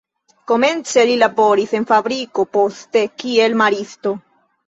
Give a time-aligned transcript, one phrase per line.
[0.51, 4.15] Komence li laboris en fabriko, poste kiel maristo.